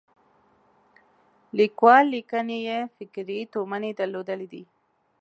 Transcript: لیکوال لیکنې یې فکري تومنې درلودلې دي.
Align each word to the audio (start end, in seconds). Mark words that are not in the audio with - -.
لیکوال 1.57 2.03
لیکنې 2.15 2.57
یې 2.67 2.79
فکري 2.95 3.39
تومنې 3.53 3.91
درلودلې 3.99 4.47
دي. 4.53 4.63